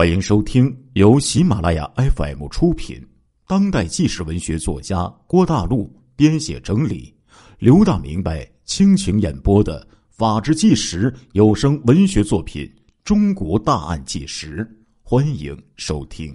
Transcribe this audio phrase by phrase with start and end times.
[0.00, 3.06] 欢迎收听由喜马拉雅 FM 出品、
[3.46, 7.14] 当代纪实文学作家郭大陆编写整理、
[7.58, 12.64] 刘大明白倾情演播的《法制纪实》有声文学作品
[13.04, 14.64] 《中国大案纪实》，
[15.02, 16.34] 欢迎收听。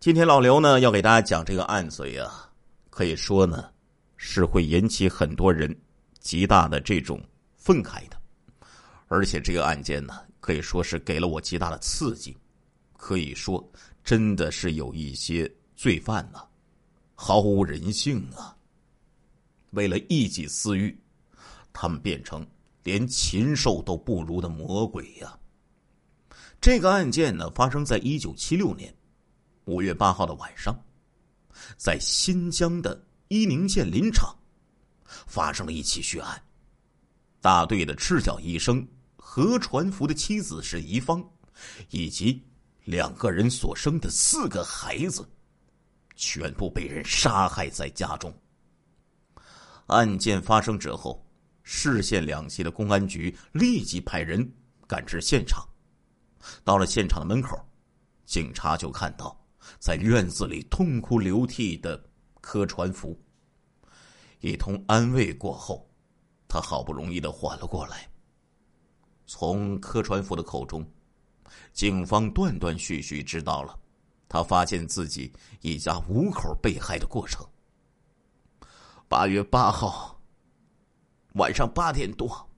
[0.00, 2.26] 今天老刘呢要给大家讲这个案子呀，
[2.88, 3.66] 可以说呢
[4.16, 5.76] 是会引起很多人
[6.20, 7.20] 极大的这种
[7.54, 8.16] 愤慨的，
[9.08, 10.14] 而且这个案件呢。
[10.46, 12.36] 可以说是给了我极大的刺激，
[12.96, 13.68] 可以说
[14.04, 16.46] 真的是有一些罪犯呐，
[17.16, 18.56] 毫无人性啊。
[19.72, 20.96] 为了一己私欲，
[21.72, 22.46] 他们变成
[22.84, 25.36] 连禽兽都不如的魔鬼呀。
[26.60, 28.94] 这个案件呢，发生在一九七六年
[29.64, 30.80] 五月八号的晚上，
[31.76, 34.32] 在新疆的伊宁县林场
[35.26, 36.40] 发生了一起血案，
[37.40, 38.86] 大队的赤脚医生。
[39.36, 41.22] 何传福的妻子是宜芳，
[41.90, 42.42] 以及
[42.84, 45.28] 两个人所生的四个孩子，
[46.14, 48.34] 全部被人杀害在家中。
[49.88, 51.22] 案件发生之后，
[51.62, 54.50] 市县两级的公安局立即派人
[54.86, 55.62] 赶至现场。
[56.64, 57.62] 到了现场的门口，
[58.24, 59.38] 警察就看到
[59.78, 62.02] 在院子里痛哭流涕的
[62.40, 63.14] 柯传福。
[64.40, 65.86] 一通安慰过后，
[66.48, 68.08] 他好不容易的缓了过来。
[69.38, 70.82] 从柯传福的口中，
[71.74, 73.78] 警方断断续续知道了
[74.30, 77.46] 他发现自己一家五口被害的过程。
[79.06, 80.18] 八月八号
[81.34, 82.48] 晚上八点多，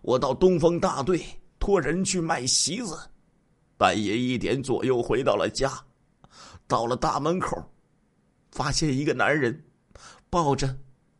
[0.00, 1.20] 我到东风大队
[1.58, 2.96] 托人去卖席子，
[3.76, 5.84] 半夜一点左右回到了家，
[6.68, 7.60] 到了大门口，
[8.52, 9.64] 发现一个男人
[10.30, 10.78] 抱着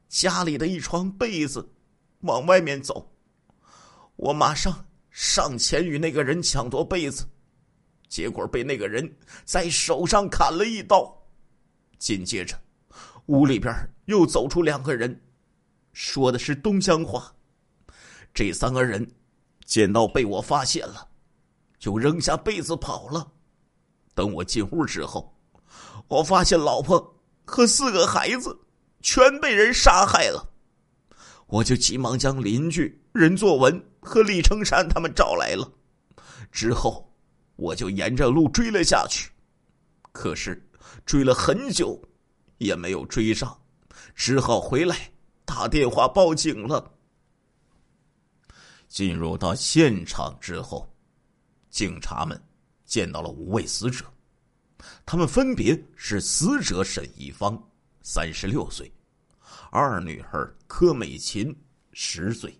[0.08, 1.68] 家里的一床被子
[2.20, 3.10] 往外面走。
[4.18, 7.24] 我马上上前与那个人抢夺被子，
[8.08, 9.08] 结果被那个人
[9.44, 11.16] 在手上砍了一刀。
[12.00, 12.60] 紧接着，
[13.26, 13.72] 屋里边
[14.06, 15.20] 又走出两个人，
[15.92, 17.32] 说的是东乡话。
[18.34, 19.08] 这三个人
[19.64, 21.08] 见到被我发现了，
[21.78, 23.24] 就扔下被子跑了。
[24.14, 25.32] 等我进屋之后，
[26.08, 28.58] 我发现老婆和四个孩子
[29.00, 30.44] 全被人杀害了。
[31.46, 35.70] 我就急忙将邻居任作文和李成山他们找来了，
[36.50, 37.12] 之后
[37.56, 39.30] 我就沿着路追了下去，
[40.12, 40.60] 可是
[41.04, 42.00] 追了很久
[42.58, 43.60] 也没有追上，
[44.14, 45.10] 只好回来
[45.44, 46.94] 打电话报警了。
[48.88, 50.88] 进入到现场之后，
[51.68, 52.40] 警察们
[52.86, 54.04] 见到了五位死者，
[55.04, 57.62] 他们分别是死者沈一芳，
[58.02, 58.90] 三十六岁。
[59.70, 61.54] 二女儿柯美琴
[61.92, 62.58] 十岁，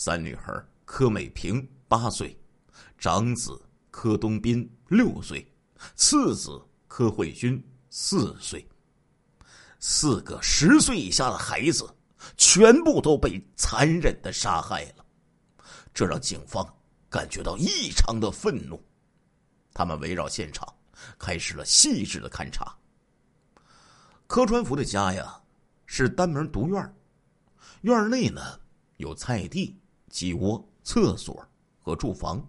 [0.00, 2.38] 三女孩柯美萍八岁，
[2.96, 3.60] 长子
[3.90, 5.44] 柯东斌六岁，
[5.96, 7.60] 次子柯慧君
[7.90, 8.64] 四岁。
[9.80, 11.84] 四个十岁以下的孩子
[12.36, 15.04] 全部都被残忍的杀害了，
[15.92, 16.64] 这让警方
[17.10, 18.80] 感觉到异常的愤怒。
[19.74, 20.72] 他们围绕现场
[21.18, 22.72] 开始了细致的勘查。
[24.28, 25.42] 柯传福的家呀。
[25.90, 26.94] 是单门独院
[27.80, 28.60] 院内呢
[28.98, 29.74] 有菜地、
[30.08, 31.46] 鸡窝、厕所
[31.78, 32.44] 和住房。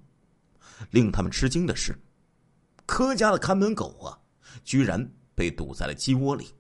[0.92, 1.94] 令他们吃惊的是，
[2.86, 4.18] 柯家的看门狗啊，
[4.64, 5.06] 居然
[5.36, 6.54] 被堵在了鸡窝里，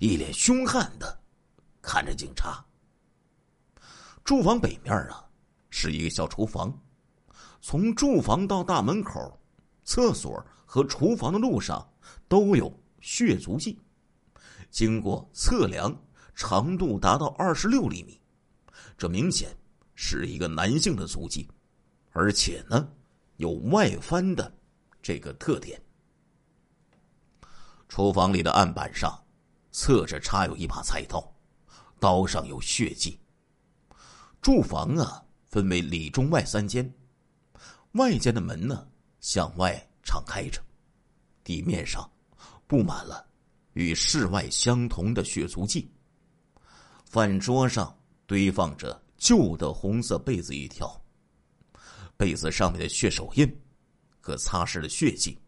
[0.00, 1.20] 一脸凶悍的
[1.80, 2.64] 看着警察。
[4.24, 5.24] 住房北面啊
[5.70, 6.76] 是一个小厨房，
[7.60, 9.40] 从住房到大门口、
[9.84, 11.88] 厕所和厨房的路上
[12.26, 13.78] 都有血足迹。
[14.68, 15.96] 经过测量，
[16.34, 18.20] 长度达到二十六厘米，
[18.98, 19.56] 这明显
[19.96, 21.48] 是一个男性的足迹，
[22.12, 22.88] 而且呢
[23.38, 24.56] 有外翻的
[25.02, 25.82] 这个特点。
[27.88, 29.20] 厨房里的案板上
[29.72, 31.34] 侧着插有一把菜刀，
[31.98, 33.18] 刀上有血迹。
[34.40, 36.94] 住房啊分为里中外三间，
[37.92, 38.86] 外间的门呢
[39.18, 40.62] 向外敞开着，
[41.42, 42.08] 地面上
[42.68, 43.26] 布满了。
[43.72, 45.90] 与室外相同的血足迹。
[47.04, 47.94] 饭桌上
[48.26, 51.00] 堆放着旧的红色被子一条，
[52.16, 53.60] 被子上面的血手印
[54.20, 55.38] 和擦拭的血迹。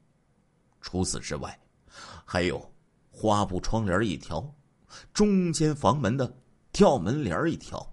[0.81, 1.59] 除此之外，
[2.25, 2.73] 还有
[3.11, 4.55] 花布窗帘一条，
[5.13, 6.37] 中间房门的
[6.73, 7.85] 吊门帘一条。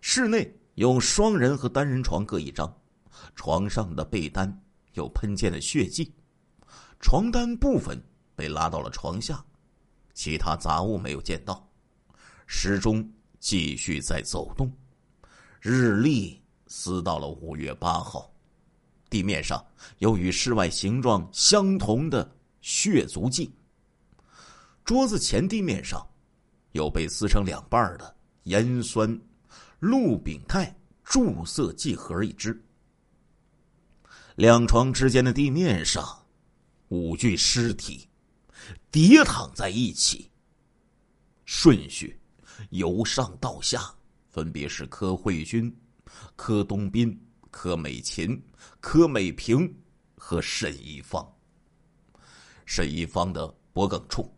[0.00, 2.72] 室内有双人和单人床各一张，
[3.34, 4.62] 床上的被单
[4.94, 6.14] 有喷溅的血迹，
[7.00, 8.02] 床单部分。
[8.34, 9.44] 被拉到了床下，
[10.14, 11.68] 其他杂物没有见到。
[12.46, 13.08] 时钟
[13.42, 14.72] 继续在走动，
[15.60, 18.32] 日历撕到了五月八号。
[19.10, 19.62] 地面上
[19.98, 23.52] 有与室外形状相同的血足迹。
[24.84, 26.08] 桌子前地面上
[26.70, 29.20] 有被撕成两半的盐酸
[29.80, 30.72] 氯丙酞
[31.02, 32.58] 注色剂盒一只。
[34.36, 36.24] 两床之间的地面上，
[36.90, 38.08] 五具尸体
[38.92, 40.30] 叠躺在一起。
[41.44, 42.18] 顺序
[42.70, 43.92] 由上到下，
[44.28, 45.74] 分别是柯慧君、
[46.36, 47.18] 柯东斌、
[47.50, 48.40] 柯美琴、
[48.80, 49.72] 柯美萍
[50.16, 51.26] 和沈一方。
[52.64, 54.32] 沈一方的脖颈处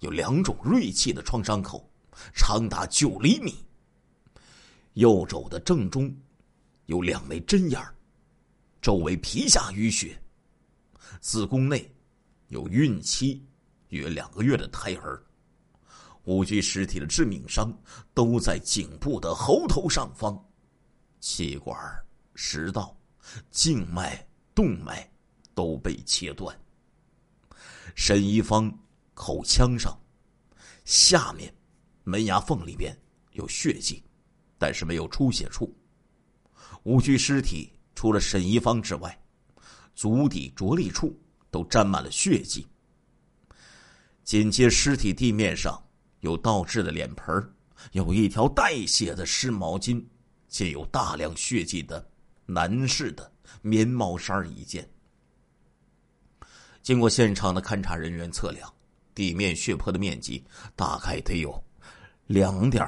[0.00, 1.88] 有两种锐器的创伤口，
[2.34, 3.54] 长达九厘米。
[4.94, 6.12] 右肘的正中
[6.86, 7.94] 有两枚针眼儿。
[8.80, 10.20] 周围皮下淤血，
[11.20, 11.92] 子宫内
[12.48, 13.44] 有孕期
[13.88, 15.22] 约两个月的胎儿。
[16.28, 17.74] 五具尸体的致命伤
[18.12, 20.38] 都在颈部的喉头上方，
[21.20, 21.74] 气管、
[22.34, 22.94] 食道、
[23.50, 25.10] 静脉、动脉
[25.54, 26.54] 都被切断。
[27.94, 28.70] 沈一方
[29.14, 29.98] 口腔上
[30.84, 31.50] 下面
[32.04, 32.94] 门牙缝里边
[33.32, 34.04] 有血迹，
[34.58, 35.74] 但是没有出血处。
[36.82, 37.72] 五具尸体。
[37.94, 39.20] 除了沈一方之外，
[39.92, 41.20] 足底着力处
[41.50, 42.64] 都沾满了血迹。
[44.22, 45.82] 紧接尸体地面上
[46.20, 47.54] 有倒置的脸盆
[47.92, 50.04] 有一条带血的湿毛巾，
[50.48, 52.04] 且有大量血迹的
[52.46, 53.30] 男士的
[53.62, 54.88] 棉毛衫一件。
[56.82, 58.72] 经过现场的勘查人员测量，
[59.14, 60.42] 地面血泊的面积
[60.74, 61.62] 大概得有
[62.26, 62.84] 两点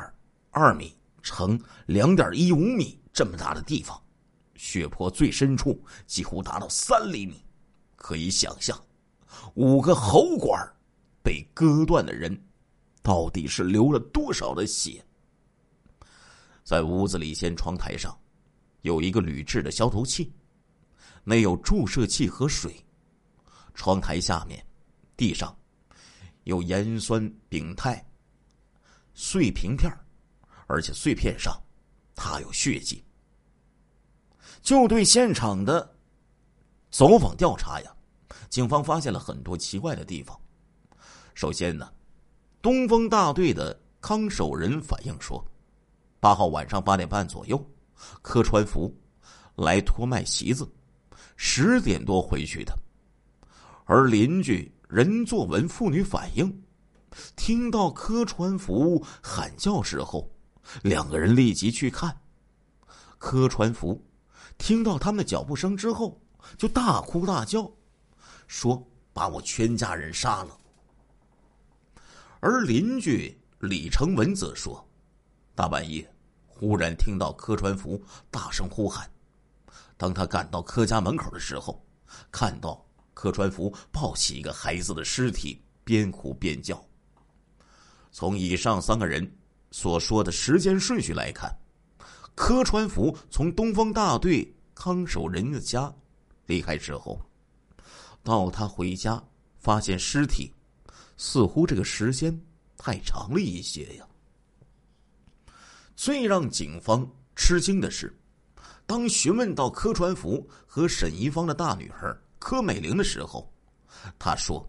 [0.51, 4.01] 二米乘两点一五米这么大的地方。
[4.57, 7.43] 血泊最深处几乎达到三厘米，
[7.97, 8.79] 可以想象，
[9.55, 10.61] 五个喉管
[11.23, 12.39] 被割断的人，
[13.03, 15.05] 到底是流了多少的血？
[16.63, 18.17] 在屋子里先窗台上，
[18.83, 20.33] 有一个铝制的消毒器，
[21.25, 22.85] 内有注射器和水。
[23.75, 24.65] 窗台下面，
[25.17, 25.57] 地上
[26.45, 28.05] 有盐酸丙肽
[29.15, 29.91] 碎瓶片，
[30.67, 31.59] 而且碎片上
[32.15, 33.03] 踏有血迹。
[34.61, 35.97] 就对现场的
[36.91, 37.97] 走访调查呀，
[38.51, 40.39] 警方发现了很多奇怪的地方。
[41.35, 41.91] 首先呢，
[42.63, 45.43] 东风大队的康守仁反映说，
[46.19, 47.59] 八号晚上八点半左右，
[48.21, 48.95] 柯川福
[49.57, 50.71] 来托卖席子，
[51.37, 52.79] 十点多回去的。
[53.87, 56.63] 而邻居任作文妇女反映，
[57.35, 60.31] 听到柯川福喊叫时候，
[60.83, 62.15] 两个人立即去看，
[63.19, 64.05] 柯川福。
[64.59, 66.21] 听到他们的脚步声之后，
[66.59, 67.71] 就大哭大叫，
[68.47, 70.57] 说：“把我全家人杀了。”
[72.41, 74.85] 而邻居李成文则说
[75.55, 76.11] ：“大半夜，
[76.47, 79.09] 忽然听到柯传福大声呼喊，
[79.97, 81.85] 当他赶到柯家门口的时候，
[82.33, 82.85] 看到
[83.15, 86.83] 柯传福抱起一个孩子的尸体，边哭边叫。
[88.11, 89.31] 从以上三个人
[89.71, 91.55] 所说的时间顺序来看。”
[92.37, 95.93] 柯传福从东方大队康守仁的家
[96.47, 97.21] 离开之后，
[98.23, 99.23] 到他回家
[99.59, 100.51] 发现尸体，
[101.23, 102.35] 似乎这个时间
[102.79, 104.09] 太长了一些呀。
[105.95, 107.07] 最让警方
[107.37, 108.11] 吃惊的是，
[108.87, 113.53] 当询问到柯传福和沈一芳的大女儿柯美玲的时候，
[114.19, 114.67] 他说：“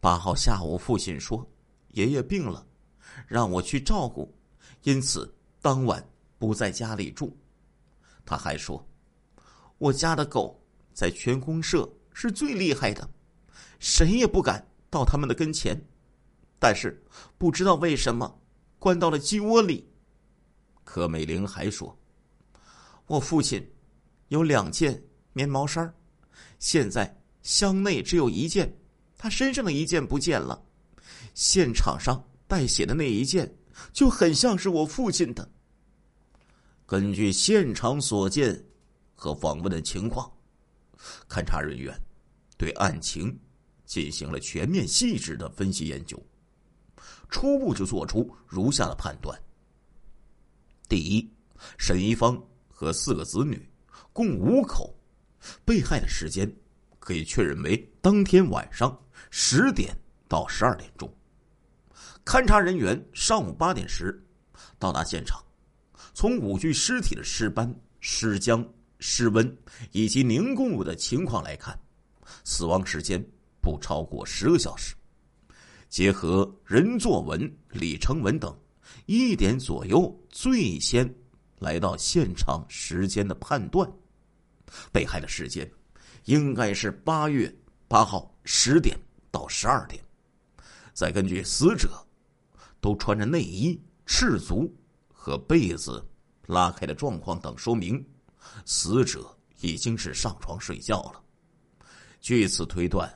[0.00, 1.46] 八号下午，父亲说
[1.88, 2.66] 爷爷病了，
[3.28, 4.34] 让我去照顾，
[4.84, 5.30] 因此
[5.60, 6.02] 当晚。”
[6.38, 7.36] 不在家里住，
[8.26, 8.84] 他还说
[9.78, 10.60] ：“我家的狗
[10.92, 13.08] 在全公社是最厉害的，
[13.78, 15.74] 谁也不敢到他们的跟前。
[16.58, 17.02] 但是
[17.38, 18.40] 不知道为什么
[18.78, 19.88] 关到了鸡窝里。”
[20.84, 21.98] 柯美玲还说
[23.06, 23.66] ：“我父亲
[24.28, 25.92] 有两件棉毛衫
[26.58, 28.72] 现在箱内只有一件，
[29.16, 30.62] 他身上的一件不见了。
[31.34, 33.56] 现场上带血的那一件
[33.92, 35.50] 就很像是我父亲的。”
[36.86, 38.64] 根据现场所见
[39.14, 40.30] 和访问的情况，
[41.28, 41.98] 勘查人员
[42.58, 43.36] 对案情
[43.92, 46.18] 进行了全面细致的分析研究，
[47.28, 49.38] 初步就做出如下的判断：
[50.88, 51.30] 第一，
[51.76, 53.68] 沈一方和四个子女
[54.10, 54.98] 共五口，
[55.62, 56.50] 被害的时间
[56.98, 58.98] 可以确认为当天晚上
[59.30, 59.94] 十点
[60.26, 61.06] 到十二点钟。
[62.24, 64.26] 勘查人员上午八点时
[64.78, 65.38] 到达现场。
[66.14, 68.66] 从五具尸体的尸斑、尸僵、
[69.00, 69.54] 尸温
[69.90, 71.78] 以及凝固物的情况来看，
[72.42, 73.22] 死亡时间
[73.62, 74.94] 不超过十个小时。
[75.88, 78.54] 结合任作文、李成文等
[79.06, 81.08] 一点左右最先
[81.58, 83.90] 来到现场时间的判断，
[84.90, 85.70] 被害的时间
[86.24, 87.54] 应该是八月
[87.88, 88.98] 八号十点
[89.30, 90.02] 到十二点。
[90.94, 91.90] 再根据死者
[92.80, 94.70] 都穿着内衣、赤足
[95.12, 96.04] 和被子
[96.46, 98.04] 拉开的状况等说明，
[98.64, 101.22] 死者已经是上床睡觉了。
[102.20, 103.12] 据此推断，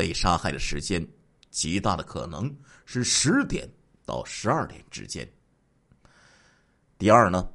[0.00, 1.06] 被杀害的时间
[1.50, 2.50] 极大的可能
[2.86, 3.70] 是十点
[4.06, 5.30] 到十二点之间。
[6.96, 7.46] 第二呢，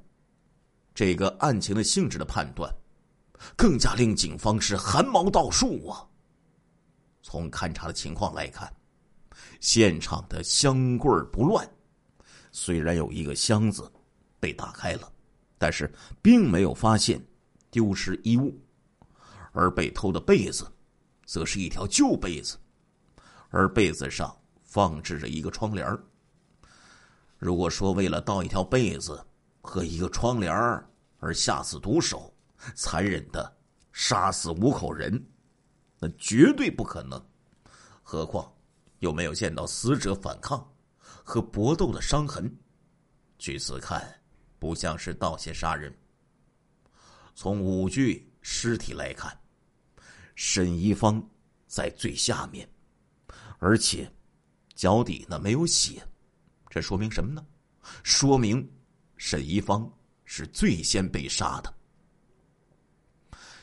[0.94, 2.72] 这个案情的性质的判断，
[3.58, 6.06] 更加令警方是汗毛倒竖啊。
[7.24, 8.72] 从勘查的情况来看，
[9.60, 11.68] 现场的箱柜不乱，
[12.52, 13.92] 虽然有一个箱子
[14.40, 15.12] 被打开了，
[15.58, 17.20] 但是并没有发现
[17.72, 18.56] 丢失衣物，
[19.52, 20.72] 而被偷的被子。
[21.26, 22.58] 则是一条旧被子，
[23.50, 25.98] 而被子上放置着一个窗帘
[27.38, 29.26] 如果说为了盗一条被子
[29.62, 30.54] 和一个窗帘
[31.20, 32.34] 而下此毒手，
[32.76, 33.58] 残忍的
[33.92, 35.24] 杀死五口人，
[36.00, 37.24] 那绝对不可能。
[38.04, 38.52] 何况
[39.00, 40.66] 又没有见到死者反抗
[41.24, 42.56] 和搏斗的伤痕，
[43.38, 44.22] 据此看，
[44.60, 45.94] 不像是盗窃杀人。
[47.34, 49.36] 从五具尸体来看。
[50.36, 51.26] 沈一方
[51.66, 52.70] 在最下面，
[53.58, 54.12] 而且
[54.76, 56.06] 脚底呢没有血，
[56.70, 57.46] 这说明什么呢？
[58.04, 58.70] 说明
[59.16, 59.90] 沈一方
[60.26, 61.74] 是最先被杀的。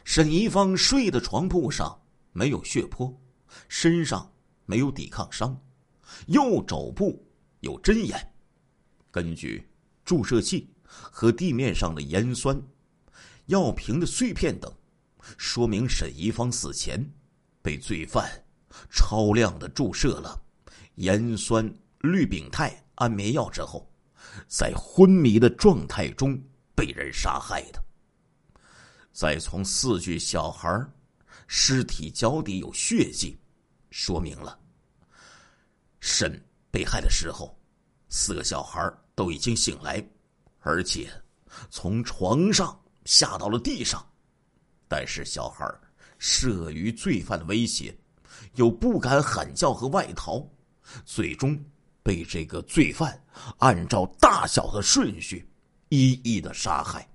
[0.04, 2.00] 沈一方睡的床铺上
[2.32, 3.14] 没有血泊，
[3.68, 4.32] 身上
[4.64, 5.54] 没有抵抗伤，
[6.26, 7.24] 右肘部
[7.60, 8.34] 有针眼，
[9.10, 9.68] 根据
[10.04, 12.60] 注射器和地面上的盐酸、
[13.46, 14.74] 药瓶的碎片等。
[15.36, 17.04] 说明沈一方死前
[17.60, 18.30] 被罪犯
[18.90, 20.40] 超量的注射了
[20.96, 21.64] 盐酸
[22.00, 23.90] 氯丙肽安眠药之后，
[24.46, 26.40] 在昏迷的状态中
[26.74, 27.82] 被人杀害的。
[29.12, 30.84] 再从四具小孩
[31.46, 33.38] 尸体脚底有血迹，
[33.90, 34.58] 说明了
[36.00, 37.58] 沈被害的时候，
[38.08, 40.02] 四个小孩都已经醒来，
[40.60, 41.10] 而且
[41.70, 44.04] 从床上下到了地上。
[44.94, 45.66] 但是小孩
[46.20, 47.96] 慑于罪犯的威胁，
[48.56, 50.46] 又不敢喊叫和外逃，
[51.06, 51.58] 最终
[52.02, 53.18] 被这个罪犯
[53.56, 55.48] 按照大小的顺序
[55.88, 57.08] 一一的杀害。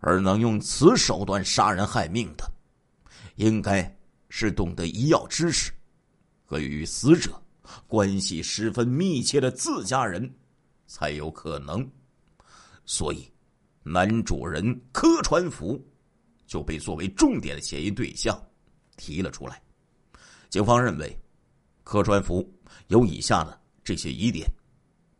[0.00, 2.50] 而能用此手段杀人害命的，
[3.36, 3.96] 应该
[4.28, 5.70] 是懂得医药知识
[6.44, 7.40] 和与死者
[7.86, 10.28] 关系十分密切的自家人，
[10.88, 11.88] 才有可能。
[12.84, 13.30] 所以，
[13.84, 15.80] 男主人柯传福。
[16.50, 18.36] 就被作为重点的嫌疑对象
[18.96, 19.62] 提了出来。
[20.48, 21.16] 警方认为，
[21.84, 22.44] 柯传福
[22.88, 24.50] 有以下的这些疑点：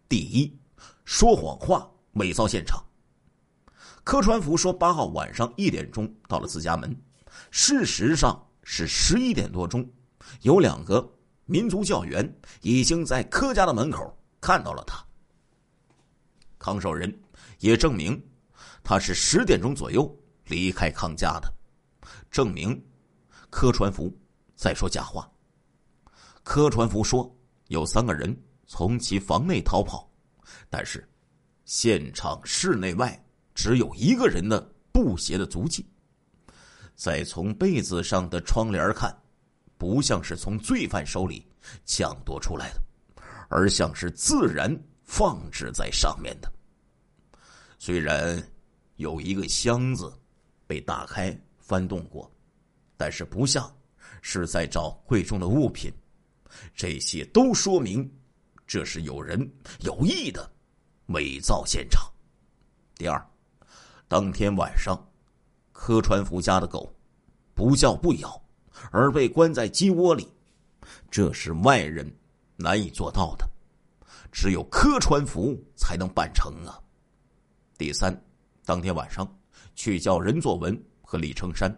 [0.08, 0.52] 第一，
[1.04, 2.84] 说谎话、伪造现场。
[4.02, 7.00] 柯传福说八号晚上一点钟到了自家门，
[7.52, 9.88] 事实上是十一点多钟，
[10.42, 12.28] 有两个民族教员
[12.60, 15.00] 已经在柯家的门口看到了他。
[16.58, 17.22] 康守仁
[17.60, 18.20] 也证明，
[18.82, 20.12] 他是十点钟左右。
[20.50, 21.50] 离开康家的，
[22.28, 22.76] 证明
[23.50, 24.12] 柯传福
[24.56, 25.30] 在说假话。
[26.42, 27.32] 柯传福说
[27.68, 30.10] 有三个人从其房内逃跑，
[30.68, 31.08] 但是
[31.64, 33.16] 现场室内外
[33.54, 35.88] 只有一个人的布鞋的足迹。
[36.96, 39.16] 再从被子上的窗帘看，
[39.78, 41.46] 不像是从罪犯手里
[41.86, 42.82] 抢夺出来的，
[43.48, 46.52] 而像是自然放置在上面的。
[47.78, 48.42] 虽然
[48.96, 50.12] 有一个箱子。
[50.70, 52.30] 被打开翻动过，
[52.96, 53.68] 但是不像
[54.22, 55.92] 是在找贵重的物品，
[56.76, 58.08] 这些都说明
[58.68, 59.36] 这是有人
[59.80, 60.48] 有意的
[61.06, 62.08] 伪造现场。
[62.94, 63.20] 第二，
[64.06, 64.96] 当天晚上，
[65.72, 66.94] 柯传福家的狗
[67.52, 68.40] 不叫不咬，
[68.92, 70.32] 而被关在鸡窝里，
[71.10, 72.08] 这是外人
[72.54, 73.44] 难以做到的，
[74.30, 76.78] 只有柯传福才能办成啊。
[77.76, 78.16] 第三，
[78.64, 79.39] 当天晚上。
[79.74, 81.74] 去叫任作文和李成山，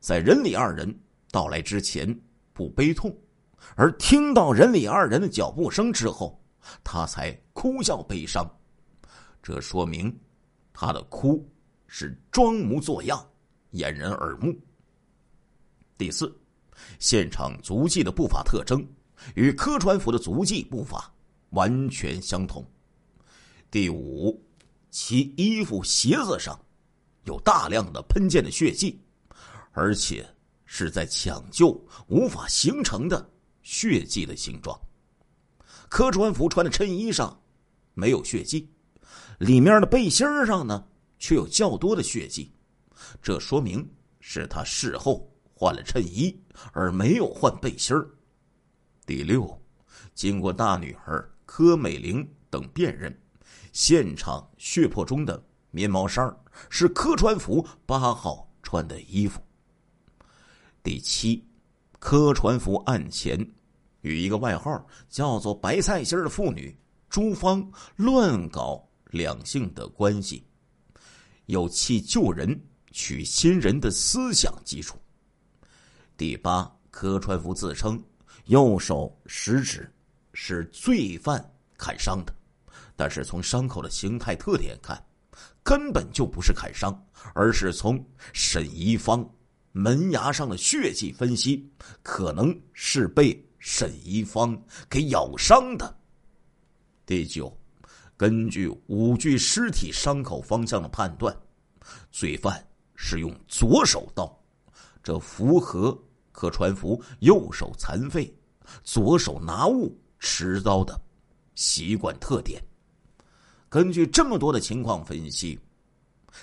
[0.00, 0.98] 在任李二人
[1.30, 2.18] 到来之前
[2.52, 3.16] 不悲痛，
[3.76, 6.42] 而听到任李二人的脚步声之后，
[6.82, 8.48] 他才哭笑悲伤。
[9.42, 10.14] 这说明
[10.72, 11.46] 他的哭
[11.86, 13.24] 是装模作样，
[13.70, 14.58] 掩人耳目。
[15.96, 16.34] 第四，
[16.98, 18.86] 现场足迹的步伐特征
[19.34, 21.12] 与柯传福的足迹步伐
[21.50, 22.64] 完全相同。
[23.70, 24.42] 第五，
[24.90, 26.58] 其衣服鞋子上。
[27.24, 29.00] 有大量的喷溅的血迹，
[29.72, 30.28] 而且
[30.64, 31.72] 是在抢救
[32.08, 33.30] 无法形成的
[33.62, 34.78] 血迹的形状。
[35.88, 37.40] 柯传福穿的衬衣上
[37.94, 38.70] 没有血迹，
[39.38, 40.86] 里面的背心上呢
[41.18, 42.52] 却有较多的血迹，
[43.20, 43.88] 这说明
[44.20, 46.40] 是他事后换了衬衣，
[46.72, 47.94] 而没有换背心。
[49.04, 49.60] 第六，
[50.14, 53.20] 经过大女儿柯美玲等辨认，
[53.72, 56.34] 现场血泊中的棉毛衫
[56.68, 59.40] 是柯传福八号穿的衣服。
[60.82, 61.44] 第七，
[61.98, 63.38] 柯传福案前
[64.00, 66.76] 与一个外号叫做“白菜心”的妇女
[67.08, 70.44] 朱芳乱搞两性的关系，
[71.46, 72.60] 有弃旧人
[72.90, 74.98] 娶新人的思想基础。
[76.16, 78.02] 第八，柯传福自称。
[78.46, 79.88] 右手食指
[80.32, 81.44] 是罪犯
[81.76, 82.34] 砍伤的，
[82.96, 85.00] 但是从伤口的形态特点看，
[85.62, 89.28] 根本就不是砍伤，而是从沈一方
[89.72, 91.70] 门牙上的血迹分析，
[92.02, 95.96] 可能是被沈一方给咬伤的。
[97.06, 97.56] 第九，
[98.16, 101.36] 根据五具尸体伤口方向的判断，
[102.10, 104.42] 罪犯是用左手刀，
[105.02, 105.96] 这符合
[106.32, 108.34] 可传福右手残废。
[108.84, 111.00] 左手拿物持刀的
[111.56, 112.62] 习惯特点，
[113.70, 115.56] 根据这么多的情况分析，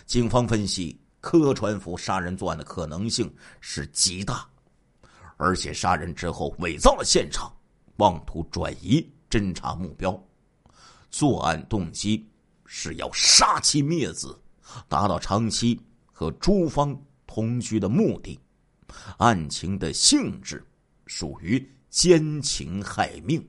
[0.05, 3.29] 警方分析柯传福杀人作案的可能性
[3.59, 4.47] 是极大，
[5.35, 7.53] 而且杀人之后伪造了现场，
[7.97, 10.17] 妄图转移侦查目标，
[11.11, 12.25] 作案动机
[12.65, 14.39] 是要杀妻灭子，
[14.87, 15.77] 达到长期
[16.13, 18.39] 和朱芳同居的目的，
[19.17, 20.65] 案情的性质
[21.05, 21.69] 属于。
[21.89, 23.43] 奸情害命。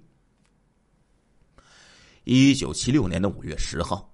[2.31, 4.13] 一九七六年的五月十号，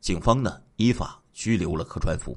[0.00, 2.34] 警方呢依法拘留了柯传福。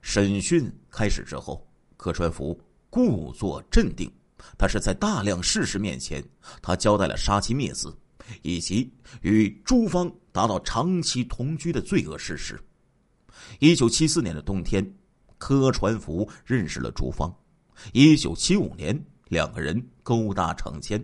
[0.00, 2.56] 审讯开始之后，柯传福
[2.88, 4.08] 故作镇定，
[4.56, 6.24] 他是在大量事实面前，
[6.62, 7.92] 他交代了杀妻灭子
[8.42, 8.88] 以及
[9.22, 12.56] 与朱芳达到长期同居的罪恶事实。
[13.58, 14.88] 一九七四年的冬天，
[15.36, 17.28] 柯传福认识了朱芳。
[17.92, 19.04] 一九七五年。
[19.28, 21.02] 两个人勾搭成奸，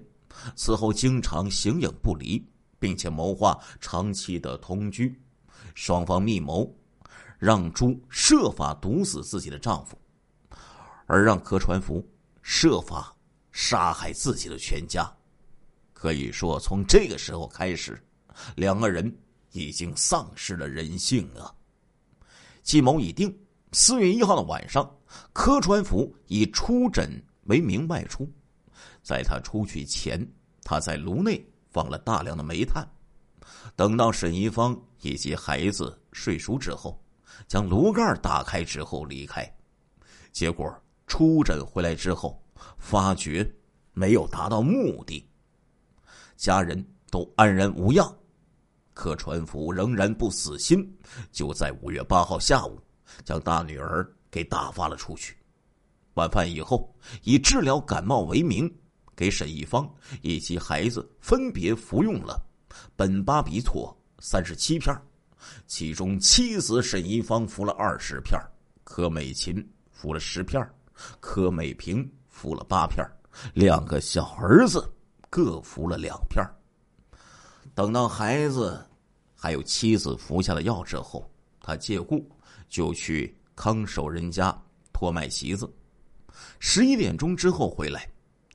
[0.54, 2.40] 此后经常形影不离，
[2.78, 5.20] 并且谋划长期的同居。
[5.74, 6.74] 双方密谋，
[7.38, 9.98] 让朱设法毒死自己的丈夫，
[11.06, 12.06] 而让柯传福
[12.42, 13.14] 设法
[13.52, 15.10] 杀害自己的全家。
[15.92, 18.02] 可以说，从这个时候开始，
[18.56, 19.14] 两个人
[19.52, 21.52] 已经丧失了人性啊！
[22.62, 23.36] 计谋已定，
[23.72, 24.88] 四月一号的晚上，
[25.32, 27.22] 柯传福以出诊。
[27.48, 28.30] 为名外出，
[29.02, 30.20] 在他出去前，
[30.62, 32.86] 他在炉内放了大量的煤炭。
[33.76, 37.00] 等到沈一芳以及孩子睡熟之后，
[37.46, 39.48] 将炉盖打开之后离开。
[40.32, 40.72] 结果
[41.06, 42.42] 出诊回来之后，
[42.76, 43.48] 发觉
[43.92, 45.26] 没有达到目的，
[46.36, 48.14] 家人都安然无恙。
[48.92, 50.84] 可传福仍然不死心，
[51.30, 52.80] 就在五月八号下午，
[53.24, 55.36] 将大女儿给打发了出去。
[56.14, 58.68] 晚饭以后，以治疗感冒为名，
[59.18, 62.40] 给沈一方以及孩子分别服用了
[62.96, 64.96] 苯巴比妥三十七片，
[65.66, 68.40] 其中妻子沈一方服了二十片，
[68.84, 70.64] 柯美琴服了十片，
[71.18, 73.04] 柯美萍服了八片，
[73.54, 74.88] 两个小儿子
[75.28, 76.46] 各服了两片。
[77.74, 78.80] 等到孩子
[79.34, 81.28] 还有妻子服下了药之后，
[81.60, 82.24] 他借故
[82.68, 84.56] 就去康守人家
[84.92, 85.68] 托卖席子。
[86.60, 88.08] 十一点钟之后回来，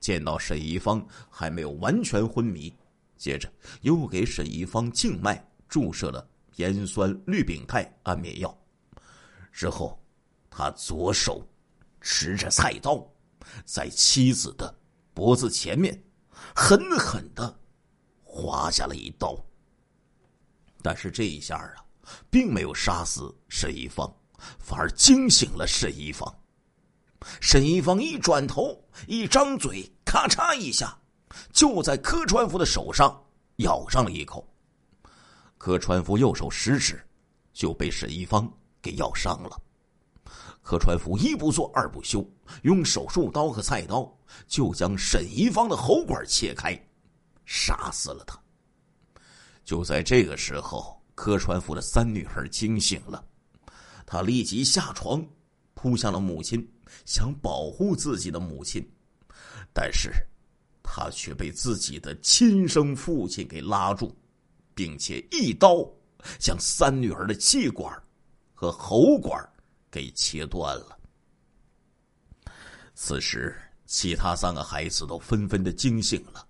[0.03, 2.75] 见到沈一方还没有完全昏迷，
[3.15, 3.49] 接着
[3.83, 8.53] 又给沈一方静脉注射了盐酸氯丙肽安眠药。
[9.49, 9.97] 之后，
[10.49, 11.47] 他左手
[12.01, 13.01] 持着菜刀，
[13.63, 14.77] 在妻子的
[15.13, 15.97] 脖子前面
[16.53, 17.57] 狠狠的
[18.25, 19.41] 划下了一刀。
[20.81, 21.75] 但是这一下啊，
[22.29, 24.13] 并没有杀死沈一方，
[24.59, 26.42] 反而惊醒了沈一方。
[27.39, 30.97] 沈一方一转头，一张嘴，咔嚓一下，
[31.51, 33.23] 就在柯传福的手上
[33.57, 34.47] 咬上了一口。
[35.57, 37.01] 柯传福右手食指
[37.53, 39.61] 就被沈一方给咬伤了。
[40.61, 42.25] 柯传福一不做二不休，
[42.61, 44.09] 用手术刀和菜刀
[44.47, 46.73] 就将沈一方的喉管切开，
[47.45, 48.39] 杀死了他。
[49.65, 53.23] 就在这个时候，柯传福的三女儿惊醒了，
[54.05, 55.25] 她立即下床，
[55.73, 56.65] 扑向了母亲。
[57.05, 58.85] 想保护自己的母亲，
[59.73, 60.11] 但是，
[60.81, 64.15] 他却被自己的亲生父亲给拉住，
[64.75, 65.87] 并且一刀
[66.39, 68.01] 将三女儿的气管
[68.53, 69.41] 和喉管
[69.89, 70.97] 给切断了。
[72.95, 76.47] 此时，其他三个孩子都纷纷的惊醒了，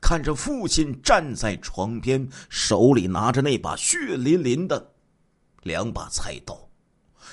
[0.00, 4.94] 看着父亲站在床边，手里拿着那把血淋淋的
[5.62, 6.68] 两把菜刀，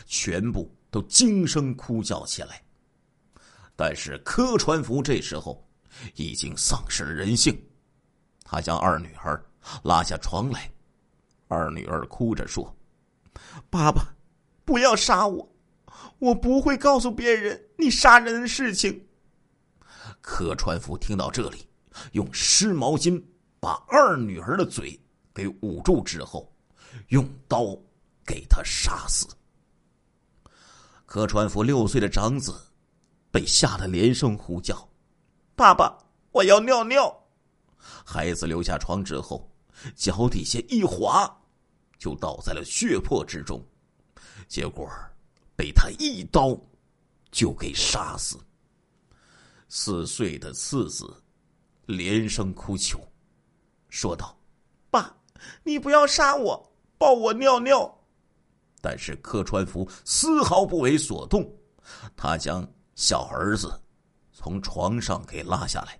[0.05, 0.71] 全部。
[0.93, 2.63] 都惊声哭叫起来。
[3.75, 5.67] 但是柯传福这时候
[6.13, 7.59] 已经丧失了人性，
[8.43, 9.43] 他将二女儿
[9.83, 10.71] 拉下床来，
[11.47, 12.71] 二女儿哭着说
[13.71, 14.13] ：“爸爸，
[14.63, 15.51] 不要杀我，
[16.19, 19.03] 我不会告诉别人你杀人的事情。”
[20.21, 21.67] 柯传福听到这里，
[22.11, 23.21] 用湿毛巾
[23.59, 24.99] 把二女儿的嘴
[25.33, 26.53] 给捂住之后，
[27.07, 27.75] 用刀
[28.23, 29.27] 给她杀死。
[31.13, 32.59] 柯传福六岁的长子
[33.29, 34.89] 被吓得连声呼叫
[35.55, 35.95] ：“爸爸，
[36.31, 37.15] 我要尿尿！”
[38.03, 39.47] 孩子留下床之后，
[39.95, 41.31] 脚底下一滑，
[41.99, 43.63] 就倒在了血泊之中，
[44.47, 44.89] 结果
[45.55, 46.59] 被他一刀
[47.29, 48.39] 就给杀死。
[49.69, 51.05] 四岁的次子
[51.85, 52.99] 连声哭求，
[53.87, 54.35] 说道
[54.89, 55.15] ：“爸，
[55.61, 57.95] 你不要杀我，抱我尿尿。”
[58.83, 61.49] 但是柯川福丝毫不为所动，
[62.17, 63.71] 他将小儿子
[64.33, 65.97] 从床上给拉下来，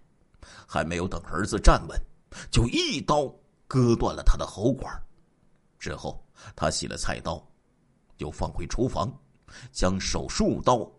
[0.67, 1.98] 还没有等儿子站稳，
[2.52, 3.34] 就一刀
[3.69, 4.93] 割断了他的喉管。
[5.80, 6.22] 之后，
[6.58, 7.41] 他洗了菜刀，
[8.17, 9.17] 又放回厨房，
[9.72, 10.91] 将手术刀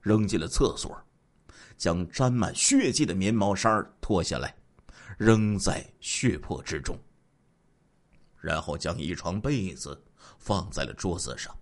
[0.00, 0.96] 扔进了厕所。
[1.76, 4.54] 将沾满血迹的棉毛衫脱下来，
[5.18, 6.96] 扔在血泊之中。
[8.38, 10.00] 然后将一床被子
[10.38, 11.54] 放在了桌子上，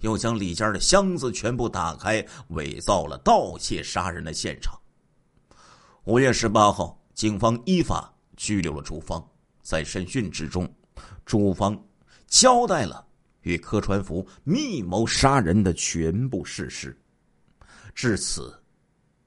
[0.00, 4.78] 又将里间的箱子全部打开，伪造了盗窃杀人的现场。
[6.04, 9.24] 五月十八号，警方依法拘留了朱芳。
[9.62, 10.72] 在审讯之中，
[11.24, 11.80] 朱芳
[12.26, 13.06] 交代了
[13.42, 16.96] 与柯传福密谋杀人的全部事实。
[17.94, 18.56] 至此。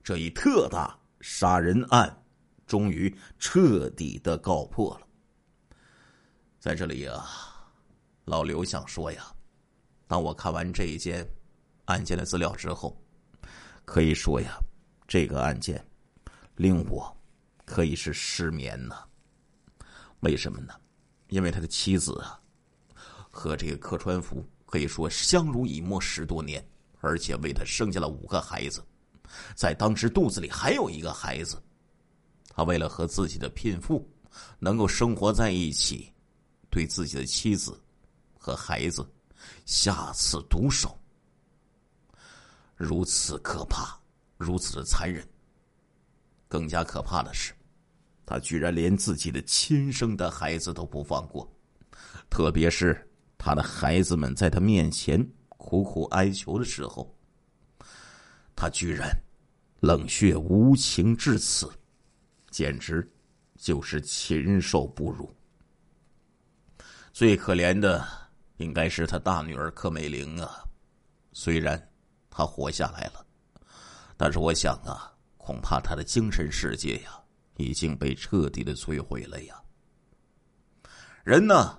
[0.06, 2.14] 这一特大杀人案，
[2.68, 5.08] 终于彻底的告破了。
[6.60, 7.24] 在这里呀，
[8.26, 9.26] 老刘想说呀，
[10.08, 11.28] 当我看完这一件
[11.86, 12.98] 案件的资料之后，
[13.84, 14.58] 可以说呀，
[15.06, 15.86] 这个案件
[16.56, 17.14] 令我
[17.66, 18.96] 可以是失眠呢。
[20.22, 20.74] 为什么呢？
[21.28, 22.40] 因为他的妻子啊，
[23.30, 26.66] 和这个柯川福可以说相濡以沫十多年，
[27.02, 28.82] 而且为他生下了五个孩子。
[29.54, 31.62] 在当时肚子里还有一个孩子，
[32.48, 34.10] 他为了和自己的聘妇
[34.60, 36.14] 能够生活在一起，
[36.70, 37.78] 对自己的妻子
[38.44, 39.10] 和孩子
[39.66, 41.00] 下此毒手，
[42.76, 43.98] 如此可怕，
[44.36, 45.26] 如此的残忍。
[46.50, 47.54] 更加可怕的是，
[48.26, 51.50] 他居然连自己的亲生的孩子都不放过，
[52.30, 57.16] 特别是他的孩子们在他面前苦苦哀求的时候。
[58.54, 59.10] 他居然
[59.80, 61.72] 冷血无情至此，
[62.52, 63.10] 简直
[63.56, 65.34] 就是禽兽不如。
[67.14, 68.06] 最可怜的
[68.64, 70.64] 应该是他大女儿柯美玲啊，
[71.34, 71.78] 虽然
[72.30, 73.26] 她活下来了，
[74.16, 77.22] 但是我想啊，恐怕她的精神世界呀
[77.58, 79.62] 已经被彻底的摧毁了呀。
[81.24, 81.78] 人呢，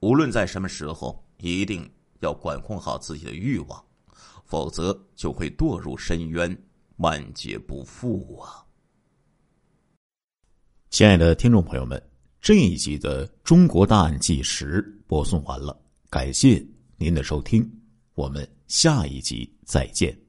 [0.00, 1.88] 无论在什么时候，一定
[2.20, 3.84] 要管控好自己的欲望。
[4.46, 6.56] 否则就会堕入深渊，
[6.98, 8.62] 万劫不复啊！
[10.90, 12.00] 亲爱的听众朋友们，
[12.42, 15.76] 这一集的《中国大案纪实》播送完了，
[16.14, 16.64] 感谢
[16.96, 17.68] 您的收听，
[18.14, 20.23] 我们下一集再见。